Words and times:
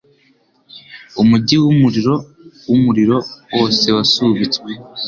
Umujyi 1.21 1.55
wumuriro 1.63 2.15
wumuriro 2.69 3.17
wose 3.55 3.85
wasubitswe, 3.95 4.67